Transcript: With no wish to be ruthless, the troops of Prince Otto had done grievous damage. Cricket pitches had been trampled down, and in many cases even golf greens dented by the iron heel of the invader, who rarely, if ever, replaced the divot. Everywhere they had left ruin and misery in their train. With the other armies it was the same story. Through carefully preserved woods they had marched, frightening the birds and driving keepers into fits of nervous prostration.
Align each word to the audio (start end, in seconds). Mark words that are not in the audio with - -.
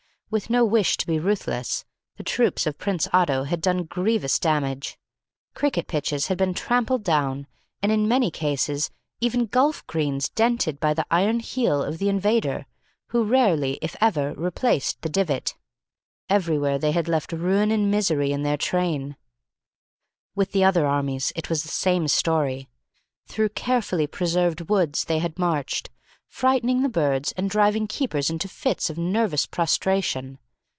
With 0.33 0.49
no 0.49 0.63
wish 0.63 0.95
to 0.95 1.05
be 1.05 1.19
ruthless, 1.19 1.83
the 2.15 2.23
troops 2.23 2.65
of 2.65 2.77
Prince 2.77 3.05
Otto 3.11 3.43
had 3.43 3.59
done 3.59 3.83
grievous 3.83 4.39
damage. 4.39 4.97
Cricket 5.55 5.87
pitches 5.87 6.27
had 6.27 6.37
been 6.37 6.53
trampled 6.53 7.03
down, 7.03 7.47
and 7.83 7.91
in 7.91 8.07
many 8.07 8.31
cases 8.31 8.91
even 9.19 9.45
golf 9.45 9.85
greens 9.87 10.29
dented 10.29 10.79
by 10.79 10.93
the 10.93 11.05
iron 11.11 11.41
heel 11.41 11.83
of 11.83 11.97
the 11.97 12.07
invader, 12.07 12.65
who 13.07 13.25
rarely, 13.25 13.77
if 13.81 13.97
ever, 13.99 14.33
replaced 14.35 15.01
the 15.01 15.09
divot. 15.09 15.57
Everywhere 16.29 16.79
they 16.79 16.93
had 16.93 17.09
left 17.09 17.33
ruin 17.33 17.69
and 17.69 17.91
misery 17.91 18.31
in 18.31 18.43
their 18.43 18.55
train. 18.55 19.17
With 20.33 20.53
the 20.53 20.63
other 20.63 20.87
armies 20.87 21.33
it 21.35 21.49
was 21.49 21.63
the 21.63 21.67
same 21.67 22.07
story. 22.07 22.69
Through 23.27 23.49
carefully 23.49 24.07
preserved 24.07 24.61
woods 24.69 25.03
they 25.03 25.19
had 25.19 25.37
marched, 25.37 25.89
frightening 26.33 26.81
the 26.81 26.87
birds 26.87 27.33
and 27.33 27.49
driving 27.49 27.85
keepers 27.85 28.29
into 28.29 28.47
fits 28.47 28.89
of 28.89 28.97
nervous 28.97 29.45
prostration. 29.45 30.39